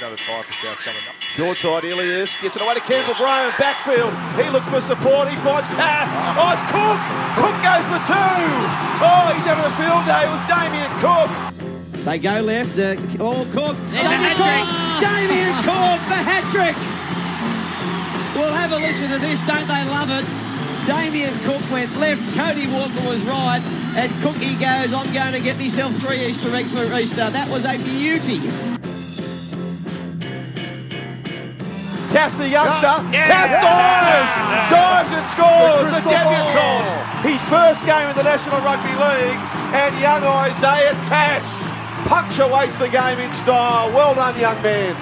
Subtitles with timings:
[0.00, 1.14] another try for South coming up.
[1.36, 3.52] Short side, Ilias gets it away to Campbell Graham.
[3.60, 4.16] Backfield.
[4.40, 5.28] He looks for support.
[5.28, 6.08] He finds Taff.
[6.40, 7.00] Oh, it's Cook.
[7.36, 8.40] Cook goes for two.
[9.04, 10.24] Oh, he's having a field day.
[10.24, 11.28] It was Damien Cook.
[12.08, 12.78] They go left.
[12.80, 13.76] Uh, oh, Cook.
[13.92, 14.64] There's a Damien hat-trick.
[14.64, 15.04] Cook.
[15.04, 16.76] Damien Cook, the hat trick.
[18.32, 19.40] We'll have a listen to this.
[19.44, 20.24] Don't they love it?
[20.88, 22.24] Damien Cook went left.
[22.32, 23.60] Cody Walker was right.
[23.96, 27.28] And Cookie goes, I'm going to get myself three Easter eggs for Easter.
[27.28, 28.69] That was a beauty.
[32.10, 33.06] Tass the youngster.
[33.14, 33.26] Yeah.
[33.26, 34.34] Tass dives.
[34.70, 35.78] Dives and scores.
[35.78, 36.84] The The crystal debutant.
[37.24, 39.38] His first game in the National Rugby League.
[39.72, 41.64] And young Isaiah Tass
[42.08, 43.92] punctuates the game in style.
[43.92, 44.96] Well done, young man.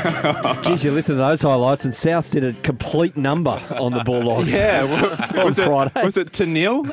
[0.62, 4.50] Geez, you listen to those highlights, and South did a complete number on the Bulldogs.
[4.60, 4.84] Yeah,
[5.32, 6.02] well, on was it, Friday.
[6.02, 6.82] was it to nil?
[6.82, 6.92] we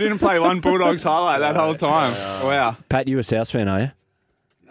[0.00, 2.12] didn't play one Bulldogs highlight that whole time.
[2.44, 2.76] Wow.
[2.88, 3.90] Pat, you a South fan, are you?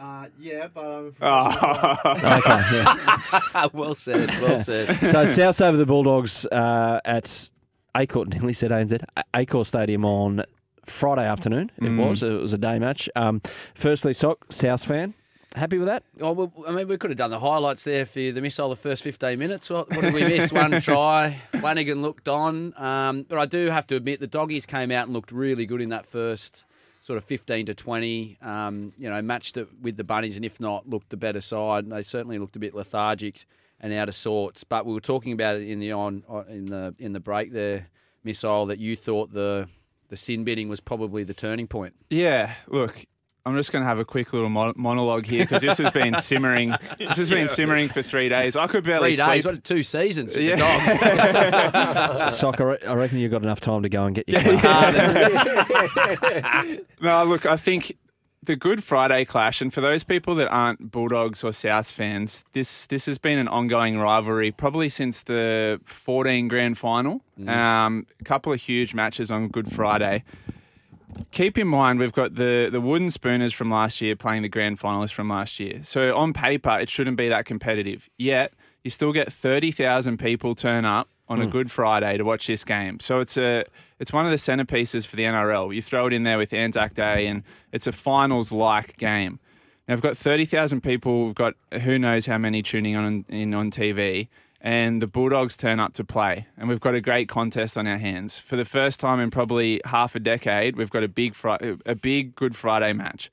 [0.05, 1.15] Uh, yeah, but I'm.
[1.21, 1.97] Oh.
[2.05, 3.67] Okay, yeah.
[3.73, 4.29] well said.
[4.41, 4.95] Well said.
[5.11, 7.49] So South's over the Bulldogs uh, at
[7.95, 10.43] Accor, nearly said ANZ, A- Accor Stadium on
[10.85, 11.71] Friday afternoon.
[11.77, 12.07] It Mm.
[12.09, 12.21] was.
[12.23, 13.09] It was a day match.
[13.15, 13.41] Um,
[13.73, 15.13] firstly, Sock, South fan.
[15.55, 16.03] Happy with that?
[16.19, 18.75] Oh, well, I mean, we could have done the highlights there for the missile the
[18.75, 19.69] first 15 minutes.
[19.69, 20.51] What, what did we miss?
[20.51, 21.37] One try.
[21.61, 22.73] Flanagan looked on.
[22.77, 25.79] Um, but I do have to admit, the doggies came out and looked really good
[25.79, 26.65] in that first
[27.05, 28.37] sort of 15 to 20.
[28.41, 31.87] Um, you know, matched it with the Bunnies, and if not, looked the better side.
[31.87, 33.45] They certainly looked a bit lethargic
[33.79, 34.63] and out of sorts.
[34.63, 37.89] But we were talking about it in the on in the in the break there,
[38.23, 39.69] missile, that you thought the
[40.09, 41.93] the sin binning was probably the turning point.
[42.09, 43.05] Yeah, look,
[43.47, 46.15] I'm just going to have a quick little mon- monologue here because this has been
[46.15, 46.73] simmering.
[46.97, 48.55] This has been simmering for three days.
[48.55, 49.55] I could barely Three days, sleep.
[49.55, 50.55] what two seasons with Yeah.
[50.55, 52.37] the dogs.
[52.39, 54.61] Sock, I, re- I reckon you've got enough time to go and get your Yeah,
[54.61, 54.91] car.
[54.93, 57.97] yeah, no, look, I think
[58.43, 62.85] the Good Friday clash, and for those people that aren't Bulldogs or South fans, this
[62.87, 67.21] this has been an ongoing rivalry probably since the 14 grand final.
[67.47, 70.23] Um, a couple of huge matches on Good Friday.
[71.31, 74.79] Keep in mind, we've got the, the Wooden Spooners from last year playing the grand
[74.79, 75.81] finalists from last year.
[75.83, 78.09] So on paper, it shouldn't be that competitive.
[78.17, 78.53] Yet,
[78.83, 81.51] you still get 30,000 people turn up on a hmm.
[81.51, 82.99] Good Friday to watch this game.
[82.99, 83.65] So it's a
[83.99, 85.73] it's one of the centerpieces for the NRL.
[85.73, 89.39] You throw it in there with Anzac Day, and it's a finals like game.
[89.87, 91.25] Now we've got thirty thousand people.
[91.25, 94.27] We've got who knows how many tuning on in on TV,
[94.65, 97.99] and the Bulldogs turn up to play, and we've got a great contest on our
[97.99, 100.75] hands for the first time in probably half a decade.
[100.75, 103.31] We've got a big Fri- a big Good Friday match.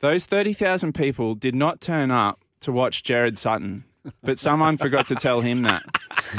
[0.00, 3.84] Those thirty thousand people did not turn up to watch Gerard Sutton,
[4.24, 5.84] but someone forgot to tell him that.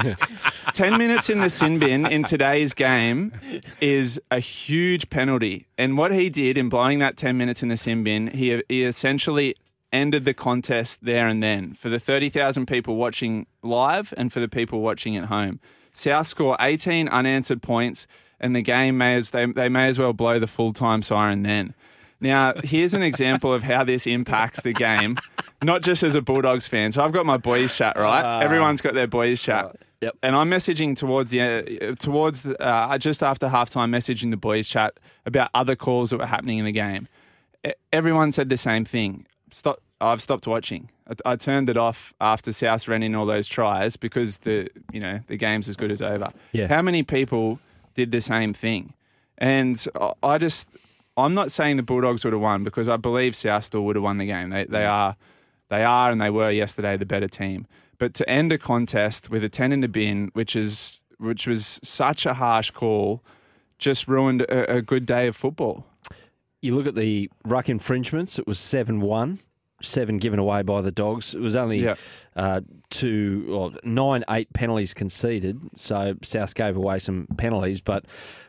[0.74, 3.32] 10 minutes in the sin bin in today's game
[3.80, 5.66] is a huge penalty.
[5.78, 8.84] And what he did in blowing that 10 minutes in the sin bin, he, he
[8.84, 9.56] essentially
[9.92, 14.48] ended the contest there and then for the 30,000 people watching live and for the
[14.48, 15.60] people watching at home.
[15.94, 18.06] South score 18 unanswered points,
[18.40, 21.44] and the game may as they, they may as well blow the full time siren
[21.44, 21.74] then.
[22.20, 25.18] Now, here's an example of how this impacts the game,
[25.64, 26.92] not just as a Bulldogs fan.
[26.92, 28.44] So I've got my boys chat, right?
[28.44, 29.76] Everyone's got their boys chat.
[30.02, 30.18] Yep.
[30.22, 34.68] And I'm messaging towards the uh, towards the, uh, just after halftime, messaging the boys
[34.68, 37.08] chat about other calls that were happening in the game.
[37.92, 39.26] Everyone said the same thing.
[39.52, 39.82] Stop.
[40.00, 40.90] I've stopped watching.
[41.10, 45.00] I, I turned it off after South ran in all those tries because the you
[45.00, 46.32] know the game's as good as over.
[46.52, 46.68] Yeah.
[46.68, 47.60] How many people
[47.96, 48.94] did the same thing?
[49.38, 50.68] And I- I just
[51.16, 54.04] I'm not saying the Bulldogs would have won because I believe South still would have
[54.04, 54.50] won the game.
[54.52, 55.16] They they are
[55.70, 57.66] they are and they were yesterday the better team.
[57.98, 61.80] But to end a contest with a ten in the bin, which is which was
[61.84, 63.24] such a harsh call,
[63.80, 65.86] just ruined a, a good day of football.
[66.62, 69.40] You look at the ruck infringements, it was 7 1
[69.84, 71.36] seven given away by the Dogs.
[71.36, 71.96] It was only Yeah.
[72.36, 75.60] uh, two or nine, eight penalties conceded.
[75.76, 78.06] So South gave away some penalties, but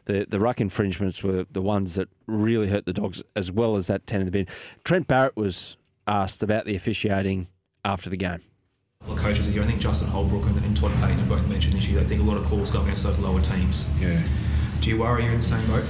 [0.06, 3.88] the the ruck infringements were the ones that really hurt the Dogs, as well as
[3.88, 4.46] that ten in the bin.
[4.84, 5.76] Trent Barrett was
[6.06, 7.48] asked about the officiating
[7.84, 8.40] after the game.
[9.02, 9.62] Well, of coaches here.
[9.62, 12.00] I think Justin Holbrook and, and Todd Payten have both mentioned this year.
[12.00, 13.86] They think a lot of calls go against those lower teams.
[14.00, 14.22] Yeah.
[14.80, 15.84] Do you worry you're in the same boat?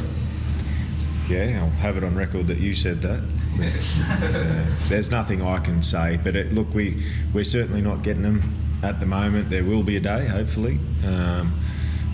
[1.28, 3.20] Yeah, I'll have it on record that you said that.
[3.20, 7.04] Uh, there's nothing I can say, but it, look, we
[7.34, 9.50] we're certainly not getting them at the moment.
[9.50, 11.60] There will be a day, hopefully, um,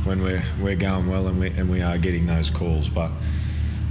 [0.03, 2.89] when we're we're going well and we and we are getting those calls.
[2.89, 3.13] But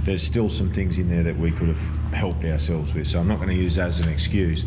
[0.04, 3.06] there's still some things in there that we could have helped ourselves with.
[3.06, 4.62] So I'm not going to use that as an excuse.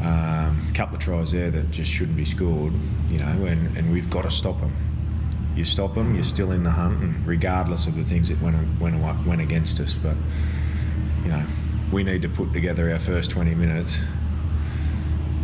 [0.00, 2.72] Um, a couple of tries there that just shouldn't be scored,
[3.08, 4.72] you know, and, and we've got to stop them.
[5.54, 8.56] You stop them, you're still in the hunt, and regardless of the things that went
[8.80, 9.94] went went against us.
[9.94, 10.16] But
[11.22, 11.44] you know,
[11.92, 13.98] we need to put together our first 20 minutes,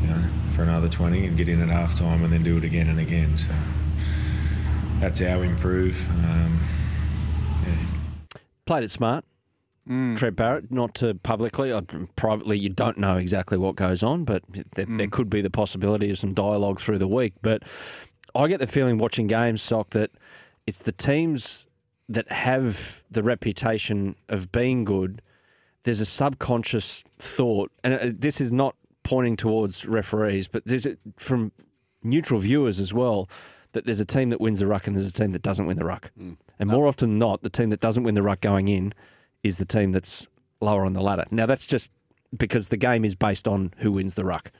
[0.00, 0.24] you know,
[0.56, 2.98] for another 20 and get in at half time and then do it again and
[2.98, 3.36] again.
[3.36, 3.48] So
[5.00, 6.08] that's our improve.
[6.10, 6.60] Um,
[7.66, 8.40] yeah.
[8.64, 9.24] Played it smart.
[9.88, 11.80] Trent Barrett, not to publicly, uh,
[12.14, 14.42] privately, you don't know exactly what goes on, but
[14.74, 17.32] there, there could be the possibility of some dialogue through the week.
[17.40, 17.62] But
[18.38, 20.12] I get the feeling watching games, Sock, that
[20.66, 21.66] it's the teams
[22.08, 25.20] that have the reputation of being good.
[25.82, 30.86] There's a subconscious thought, and uh, this is not pointing towards referees, but there's
[31.16, 31.50] from
[32.02, 33.28] neutral viewers as well.
[33.72, 35.76] That there's a team that wins the ruck and there's a team that doesn't win
[35.76, 38.68] the ruck, and more often than not, the team that doesn't win the ruck going
[38.68, 38.94] in
[39.42, 40.26] is the team that's
[40.60, 41.24] lower on the ladder.
[41.30, 41.90] Now that's just
[42.36, 44.52] because the game is based on who wins the ruck.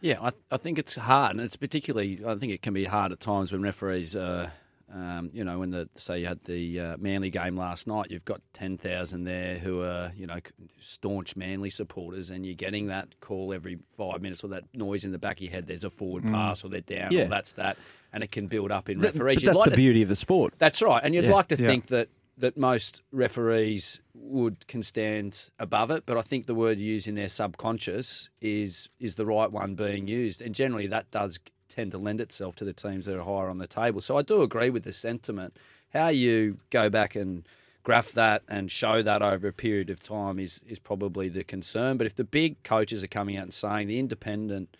[0.00, 2.20] Yeah, I, I think it's hard, and it's particularly.
[2.26, 4.48] I think it can be hard at times when referees, uh,
[4.94, 8.24] um, you know, when the say you had the uh, Manly game last night, you've
[8.24, 10.38] got ten thousand there who are you know
[10.80, 15.10] staunch Manly supporters, and you're getting that call every five minutes or that noise in
[15.12, 15.66] the back of your head.
[15.66, 17.22] There's a forward pass, or they're down, Yeah.
[17.24, 17.76] or that's that,
[18.12, 19.40] and it can build up in Th- referees.
[19.42, 20.54] but that's like the to- beauty of the sport.
[20.58, 21.32] That's right, and you'd Yeah.
[21.34, 21.66] like to Yeah.
[21.68, 22.08] think that
[22.38, 27.14] that most referees would can stand above it, but I think the word used in
[27.14, 31.38] their subconscious is is the right one being used, and generally that does
[31.68, 34.00] tend to lend itself to the teams that are higher on the table.
[34.00, 35.56] So I do agree with the sentiment.
[35.92, 37.46] How you go back and
[37.82, 41.96] graph that and show that over a period of time is is probably the concern.
[41.96, 44.76] But if the big coaches are coming out and saying the independent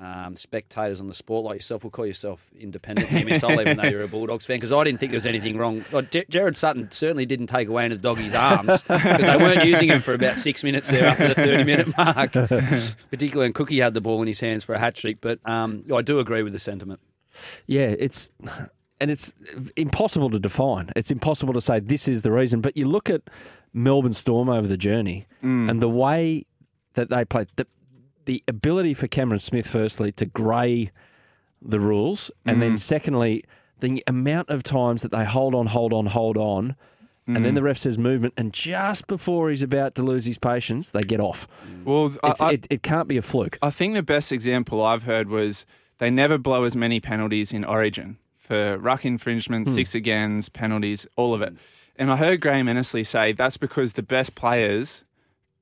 [0.00, 4.02] um, spectators on the sport like yourself will call yourself independent MSL, even though you're
[4.02, 5.84] a Bulldogs fan, because I didn't think there was anything wrong.
[5.90, 9.64] Like, J- Gerard Sutton certainly didn't take away into the doggies' arms because they weren't
[9.64, 12.32] using him for about six minutes there after the 30 minute mark,
[13.10, 15.18] particularly when Cookie had the ball in his hands for a hat trick.
[15.20, 17.00] But um, I do agree with the sentiment.
[17.66, 18.30] Yeah, it's
[19.00, 19.32] and it's
[19.76, 20.90] impossible to define.
[20.96, 22.60] It's impossible to say this is the reason.
[22.60, 23.22] But you look at
[23.72, 26.44] Melbourne Storm over the journey and the way
[26.94, 27.66] that they played, the,
[28.28, 30.90] the ability for Cameron Smith, firstly, to grey
[31.62, 32.78] the rules, and then mm.
[32.78, 33.42] secondly,
[33.80, 36.76] the amount of times that they hold on, hold on, hold on.
[37.26, 37.56] And then mm.
[37.56, 41.20] the ref says movement, and just before he's about to lose his patience, they get
[41.20, 41.48] off.
[41.66, 41.84] Mm.
[41.84, 43.58] Well, I, it, it can't be a fluke.
[43.62, 45.64] I think the best example I've heard was
[45.96, 49.74] they never blow as many penalties in Origin for ruck infringements, hmm.
[49.74, 51.54] six agains, penalties, all of it.
[51.96, 55.02] And I heard Graham Annesley say that's because the best players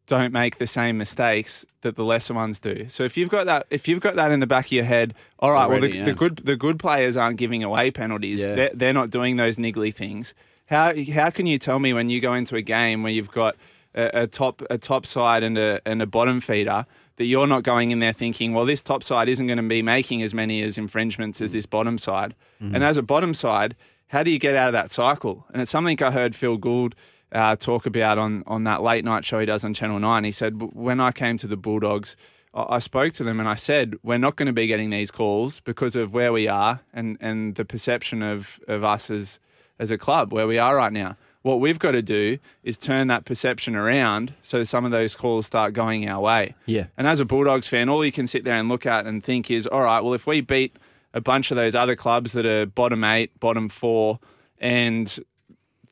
[0.06, 2.87] don't make the same mistakes that the lesser ones do.
[2.88, 5.14] So if you've got that, if you've got that in the back of your head,
[5.41, 6.05] all right, well the, yeah.
[6.05, 8.41] the good the good players aren't giving away penalties.
[8.41, 8.55] Yeah.
[8.55, 10.35] They're, they're not doing those niggly things.
[10.67, 13.57] How how can you tell me when you go into a game where you've got
[13.95, 17.62] a, a top a top side and a and a bottom feeder that you're not
[17.62, 20.62] going in there thinking, well, this top side isn't going to be making as many
[20.62, 21.54] as infringements as mm.
[21.54, 22.35] this bottom side.
[22.62, 22.75] Mm-hmm.
[22.75, 23.75] And as a bottom side,
[24.09, 25.47] how do you get out of that cycle?
[25.52, 26.95] And it's something I heard Phil Gould
[27.33, 30.25] uh, talk about on on that late night show he does on Channel Nine.
[30.25, 32.16] He said when I came to the Bulldogs.
[32.54, 35.11] I I spoke to them and I said, we're not going to be getting these
[35.11, 39.38] calls because of where we are and, and the perception of, of us as,
[39.78, 41.18] as a club, where we are right now.
[41.42, 45.45] What we've got to do is turn that perception around so some of those calls
[45.45, 46.54] start going our way.
[46.64, 46.87] Yeah.
[46.97, 49.50] And as a Bulldogs fan, all you can sit there and look at and think
[49.50, 50.76] is, all right, well, if we beat
[51.12, 54.18] a bunch of those other clubs that are bottom eight, bottom four,
[54.59, 55.18] and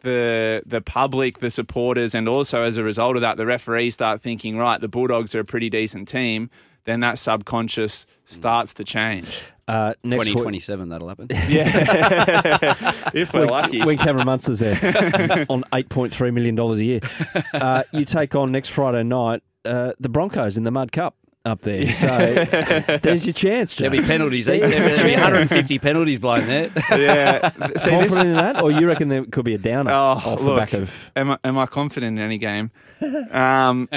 [0.04, 4.22] the the public, the supporters, and also as a result of that, the referees start
[4.22, 6.50] thinking, right, the Bulldogs are a pretty decent team,
[6.84, 9.40] then that subconscious starts to change.
[9.66, 11.28] Uh, next 2027, that'll happen.
[11.48, 13.10] Yeah.
[13.14, 13.82] if we're lucky.
[13.82, 17.00] when Cameron Munster's there on eight point three million dollars a year.
[17.52, 21.60] Uh, you take on next Friday night uh, the Broncos in the Mud Cup up
[21.60, 21.92] there.
[21.92, 23.74] So there's your chance.
[23.76, 23.88] Joe.
[23.90, 24.48] There'll be penalties.
[24.48, 24.58] eh?
[24.60, 26.70] There'll be 150 penalties blown there.
[26.90, 27.50] yeah.
[27.50, 30.38] See, this- Confident in that, or you reckon there could be a downer Oh, off
[30.38, 31.10] the look, back of?
[31.14, 32.70] am I, am I confident in any game?
[33.30, 33.88] Um,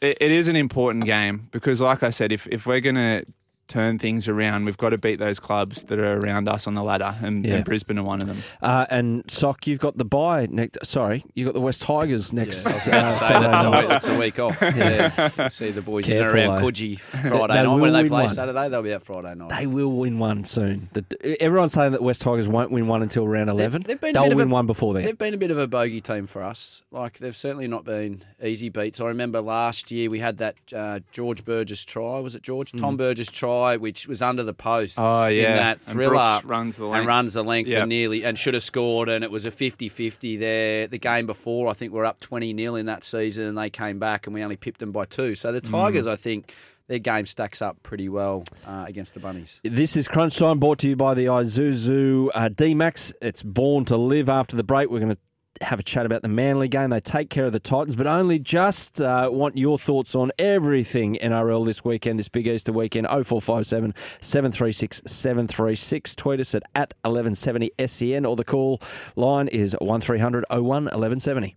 [0.00, 3.22] it, it is an important game because, like I said, if if we're gonna
[3.68, 6.82] turn things around, we've got to beat those clubs that are around us on the
[6.82, 7.54] ladder, and, Yeah.
[7.56, 8.36] and Brisbane are one of them.
[8.60, 10.84] Uh, and Sock, you've got the bye next.
[10.84, 12.66] Sorry, you've got the West Tigers next.
[12.66, 14.60] I was uh, say Saturday that's, a week, that's a week off.
[14.76, 15.46] Yeah.
[15.48, 16.60] See the boys in around?
[16.60, 17.76] Coogee Friday They night.
[17.76, 18.28] When they play one.
[18.28, 19.48] Saturday, they'll be out Friday night.
[19.58, 20.88] They will win one soon.
[20.92, 23.82] The, everyone's saying that West Tigers won't win one until round eleven.
[23.82, 25.04] they've been a They'll bit of win a- one before then.
[25.04, 26.82] They've been a bit of a bogey team for us.
[26.90, 29.00] Like they've certainly not been easy beats.
[29.00, 32.18] I remember last year we had that uh, George Burgess try.
[32.18, 35.02] Was it George Tom Burgess try, which was under the posts Mm.
[35.04, 35.54] Oh, in yeah.
[35.56, 37.06] that And thriller Brooks runs the and length.
[37.06, 37.80] runs the length Yep.
[37.82, 40.86] and nearly and should have scored and it was a 50-50 there.
[40.86, 43.70] The game before I think we are up twenty 0 in that season and they
[43.70, 45.34] came back and we only pipped them by two.
[45.34, 45.70] So the Mm.
[45.70, 46.52] Tigers, I think.
[46.88, 49.60] Their game stacks up pretty well uh, against the Bunnies.
[49.62, 53.12] This is Crunch Time brought to you by the Isuzu uh, D-Max.
[53.22, 54.90] It's born to live after the break.
[54.90, 55.18] We're going to
[55.62, 56.90] have a chat about the Manly game.
[56.90, 61.18] They take care of the Titans, but only just uh, want your thoughts on everything
[61.22, 63.06] NRL this weekend, this big Easter weekend.
[63.06, 66.16] 0457 736 736.
[66.16, 68.80] Tweet us at, at 1170 SEN or the call
[69.16, 71.56] line is 1300 01 1170.